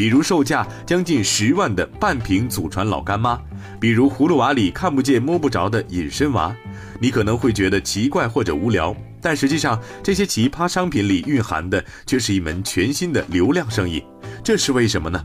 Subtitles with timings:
[0.00, 3.38] 比如售价将近十万的半瓶祖传老干妈，
[3.78, 6.56] 比如葫芦娃里看不见摸不着的隐身娃。
[6.98, 14.02] 你可能会觉得奇怪或者无聊，但实际上这些奇葩商品里蕴含的却是一门全新的流量生意，
[14.42, 15.22] 这是为什么呢？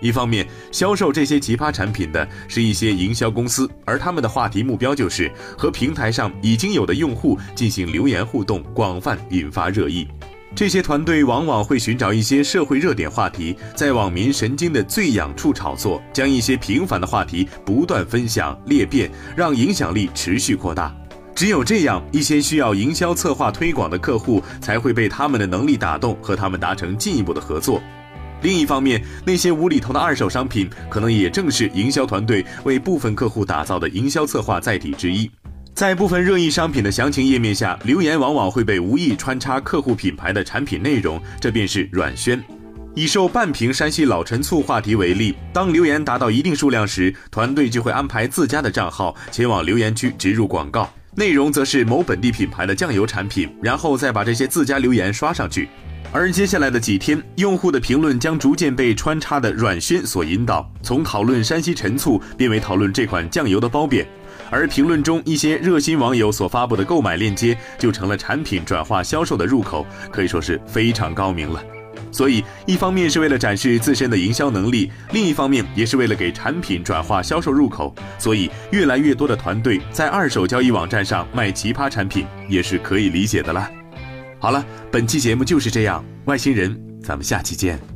[0.00, 10.08] 一方面，销售这些奇葩产品的是一些营销公司，而他们的话题目标就是和平台上已经有的用户进行留言互动，广泛引发热议。
[10.54, 20.94] 这些团队往往会寻找一些社会热点话题，在网民神经的最痒处炒作，将一些平凡的话题不断分享裂变，让影响力持续扩大。
[21.34, 27.80] 只有这样，一些需要营销策划推广的客户才会被他们的能力打动，和他们达成进一步的合作。
[28.42, 35.30] 另一方面，那些无厘头的二手商品，可能也正是营销团队为部分客户打造的营销策划载体之一。
[35.74, 42.42] 在部分热议商品的详情页面下，留言往往会被无意穿插客户品牌的产品内容，这便是软宣。
[42.94, 55.70] 以售半瓶山西老陈醋话题为例，当留言达到一定数量时，团队就会安排自家的账号前往留言区植入广告，内容则是某本地品牌的酱油产品，然后再把这些自家留言刷上去。
[56.12, 64.06] 而接下来的几天，用户的评论将逐渐被穿插的软宣所引导，从讨论山西陈醋变为讨论这款酱油的褒贬，
[64.52, 71.60] 而评论中一些热心网友所发布的购买链接就成了产品转化销售的入口，可以说是非常高明了。
[72.10, 77.94] 所以，一方面是为了展示自身的营销能力，另一方面也是为了给产品转化销售入口。
[78.18, 83.70] 所以，越来越多的团队在二手交易网站上卖奇葩产品，也是可以理解的啦。
[84.38, 87.91] 好了，本期节目就是这样，外星人，咱们下期见。